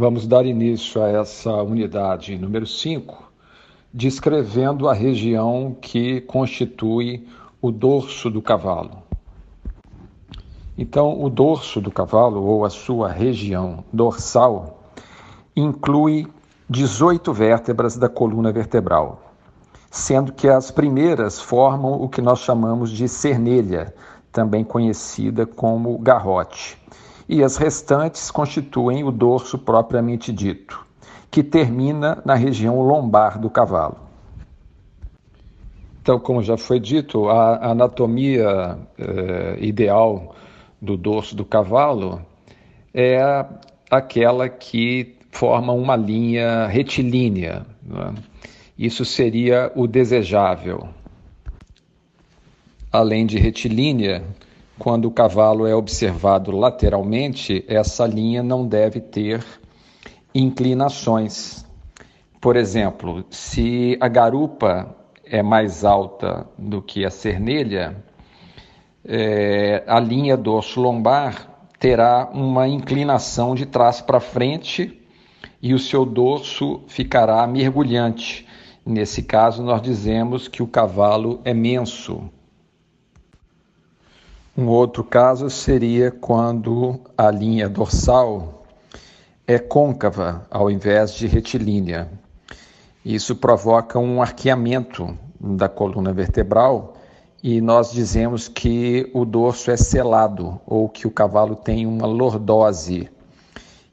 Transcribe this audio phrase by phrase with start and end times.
[0.00, 3.32] Vamos dar início a essa unidade número 5,
[3.92, 7.26] descrevendo a região que constitui
[7.60, 9.02] o dorso do cavalo.
[10.78, 14.84] Então, o dorso do cavalo, ou a sua região dorsal,
[15.56, 16.28] inclui
[16.70, 19.34] 18 vértebras da coluna vertebral,
[19.90, 23.92] sendo que as primeiras formam o que nós chamamos de cernelha,
[24.30, 26.78] também conhecida como garrote,
[27.28, 30.86] e as restantes constituem o dorso propriamente dito,
[31.30, 33.98] que termina na região lombar do cavalo.
[36.00, 40.34] Então, como já foi dito, a anatomia eh, ideal
[40.80, 42.22] do dorso do cavalo
[42.94, 43.44] é
[43.90, 47.66] aquela que forma uma linha retilínea.
[47.90, 48.22] É?
[48.78, 50.88] Isso seria o desejável.
[52.90, 54.24] Além de retilínea,
[54.78, 59.44] quando o cavalo é observado lateralmente, essa linha não deve ter
[60.34, 61.64] inclinações.
[62.40, 64.94] Por exemplo, se a garupa
[65.24, 67.96] é mais alta do que a cernelha,
[69.04, 75.00] é, a linha do osso lombar terá uma inclinação de trás para frente
[75.60, 78.46] e o seu dorso ficará mergulhante.
[78.86, 82.30] Nesse caso, nós dizemos que o cavalo é menso.
[84.58, 88.64] Um outro caso seria quando a linha dorsal
[89.46, 92.10] é côncava ao invés de retilínea.
[93.04, 96.94] Isso provoca um arqueamento da coluna vertebral
[97.40, 103.08] e nós dizemos que o dorso é selado ou que o cavalo tem uma lordose.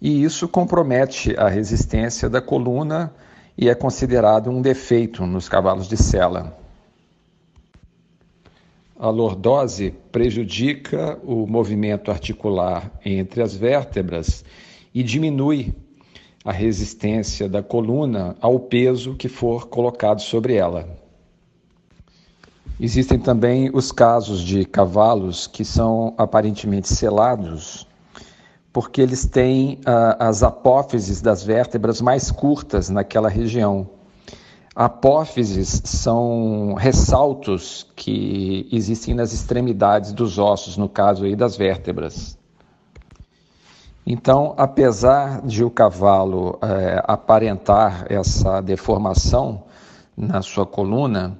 [0.00, 3.12] E isso compromete a resistência da coluna
[3.58, 6.61] e é considerado um defeito nos cavalos de sela.
[9.02, 14.44] A lordose prejudica o movimento articular entre as vértebras
[14.94, 15.74] e diminui
[16.44, 20.88] a resistência da coluna ao peso que for colocado sobre ela.
[22.78, 27.88] Existem também os casos de cavalos que são aparentemente selados,
[28.72, 33.90] porque eles têm uh, as apófises das vértebras mais curtas naquela região.
[34.74, 42.38] Apófises são ressaltos que existem nas extremidades dos ossos, no caso aí das vértebras.
[44.06, 49.62] Então, apesar de o cavalo eh, aparentar essa deformação
[50.16, 51.38] na sua coluna,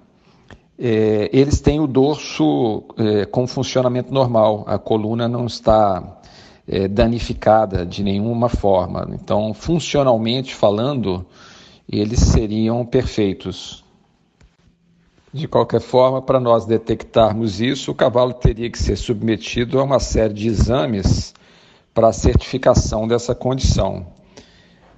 [0.78, 6.20] é, eles têm o dorso é, com funcionamento normal, a coluna não está
[6.66, 9.08] é, danificada de nenhuma forma.
[9.12, 11.24] Então, funcionalmente falando,
[11.88, 13.84] eles seriam perfeitos.
[15.32, 19.98] De qualquer forma, para nós detectarmos isso, o cavalo teria que ser submetido a uma
[19.98, 21.34] série de exames
[21.94, 24.06] para certificação dessa condição.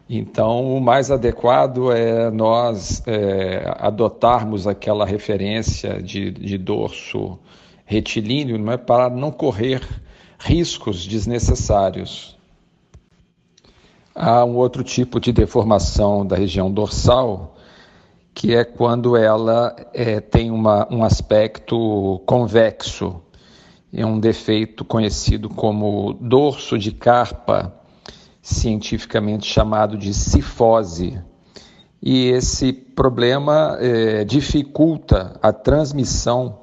[0.09, 7.39] Então, o mais adequado é nós é, adotarmos aquela referência de, de dorso
[7.87, 9.83] retilíneo não é, para não correr
[10.39, 12.37] riscos desnecessários.
[14.15, 17.57] Há um outro tipo de deformação da região dorsal,
[18.33, 23.21] que é quando ela é, tem uma, um aspecto convexo.
[23.93, 27.75] É um defeito conhecido como dorso de carpa
[28.41, 31.19] cientificamente chamado de cifose.
[32.01, 36.61] E esse problema é, dificulta a transmissão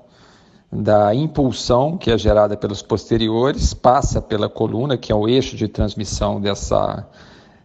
[0.72, 5.68] da impulsão que é gerada pelos posteriores, passa pela coluna, que é o eixo de
[5.68, 7.06] transmissão dessa,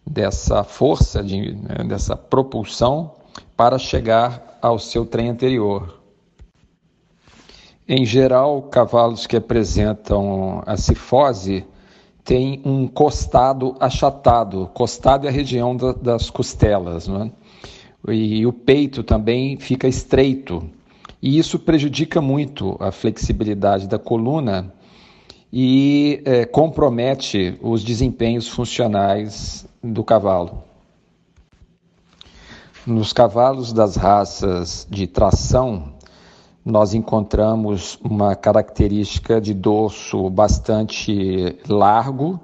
[0.06, 3.12] dessa força, de, né, dessa propulsão,
[3.56, 6.00] para chegar ao seu trem anterior.
[7.88, 11.64] Em geral, cavalos que apresentam a cifose
[12.24, 14.68] tem um costado achatado.
[14.74, 17.30] Costado é a região da, das costelas, né?
[18.08, 20.68] E o peito também fica estreito.
[21.22, 24.72] E isso prejudica muito a flexibilidade da coluna
[25.52, 30.64] e é, compromete os desempenhos funcionais do cavalo.
[32.86, 35.94] Nos cavalos das raças de tração,
[36.64, 42.40] nós encontramos uma característica de dorso bastante largo,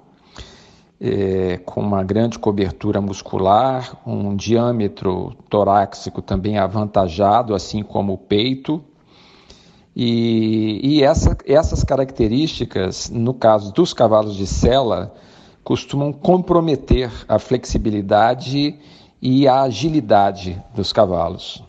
[1.01, 8.83] é, com uma grande cobertura muscular, um diâmetro torácico também avantajado, assim como o peito.
[9.95, 15.13] E, e essa, essas características, no caso dos cavalos de sela,
[15.65, 18.79] costumam comprometer a flexibilidade
[19.21, 21.63] e a agilidade dos cavalos.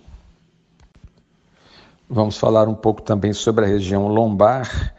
[2.10, 4.94] Vamos falar um pouco também sobre a região lombar,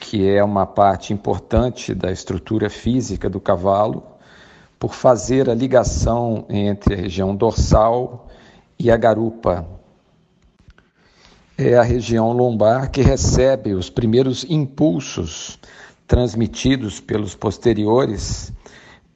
[0.00, 4.02] que é uma parte importante da estrutura física do cavalo,
[4.78, 8.28] por fazer a ligação entre a região dorsal
[8.78, 9.64] e a garupa.
[11.56, 15.58] É a região lombar que recebe os primeiros impulsos
[16.12, 18.52] transmitidos pelos posteriores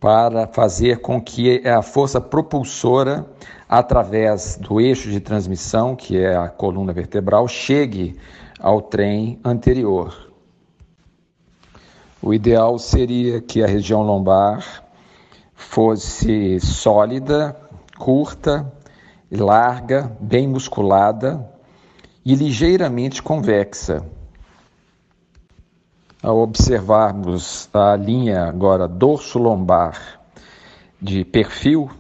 [0.01, 3.27] para fazer com que a força propulsora,
[3.69, 8.17] através do eixo de transmissão, que é a coluna vertebral, chegue
[8.59, 10.33] ao trem anterior.
[12.23, 14.65] O ideal seria que a região lombar
[15.55, 17.55] fosse sólida,
[17.99, 18.73] curta,
[19.31, 21.47] larga, bem musculada
[22.25, 24.03] e ligeiramente convexa.
[26.23, 30.19] Ao observarmos a linha agora dorso-lombar
[31.01, 31.91] de perfil,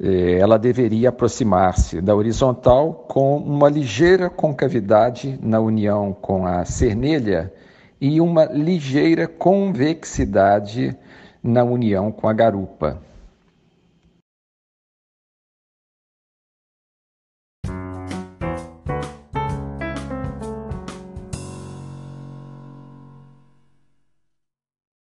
[0.00, 7.52] eh, ela deveria aproximar-se da horizontal com uma ligeira concavidade na união com a cernelha
[8.00, 10.96] e uma ligeira convexidade
[11.42, 12.98] na união com a garupa.